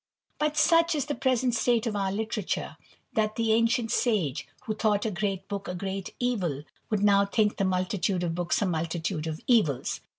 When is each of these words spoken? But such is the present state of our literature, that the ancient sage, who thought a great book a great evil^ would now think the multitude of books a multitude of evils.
But 0.39 0.57
such 0.57 0.95
is 0.95 1.05
the 1.05 1.13
present 1.13 1.53
state 1.53 1.85
of 1.85 1.95
our 1.95 2.11
literature, 2.11 2.75
that 3.13 3.35
the 3.35 3.51
ancient 3.53 3.91
sage, 3.91 4.47
who 4.63 4.73
thought 4.73 5.05
a 5.05 5.11
great 5.11 5.47
book 5.47 5.67
a 5.67 5.75
great 5.75 6.15
evil^ 6.19 6.65
would 6.89 7.03
now 7.03 7.23
think 7.23 7.57
the 7.57 7.65
multitude 7.65 8.23
of 8.23 8.33
books 8.33 8.63
a 8.63 8.65
multitude 8.65 9.27
of 9.27 9.39
evils. 9.45 10.01